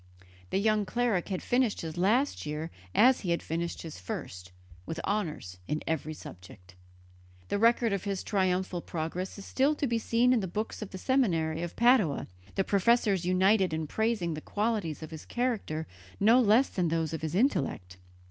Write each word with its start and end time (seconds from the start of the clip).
The 0.49 0.57
young 0.57 0.83
cleric 0.87 1.27
had 1.29 1.43
finished 1.43 1.81
his 1.81 1.95
last 1.95 2.43
year 2.43 2.71
as 2.95 3.19
he 3.19 3.29
had 3.29 3.43
finished 3.43 3.83
his 3.83 3.99
first, 3.99 4.51
with 4.83 4.99
honours 5.05 5.59
in 5.67 5.83
every 5.85 6.15
subject. 6.15 6.73
The 7.49 7.59
record 7.59 7.93
of 7.93 8.03
his 8.05 8.23
triumphal 8.23 8.81
progress 8.81 9.37
is 9.37 9.45
still 9.45 9.75
to 9.75 9.85
be 9.85 9.99
seen 9.99 10.33
in 10.33 10.39
the 10.39 10.47
books 10.47 10.81
of 10.81 10.89
the 10.89 10.97
seminary 10.97 11.61
of 11.61 11.75
Padua, 11.75 12.25
the 12.55 12.63
professors 12.63 13.27
united 13.27 13.73
in 13.75 13.85
praising 13.85 14.33
the 14.33 14.41
qualities 14.41 15.03
of 15.03 15.11
his 15.11 15.23
character 15.23 15.85
no 16.19 16.39
less 16.41 16.69
than 16.69 16.87
those 16.87 17.13
of 17.13 17.21
his 17.21 17.35
intellect. 17.35 17.97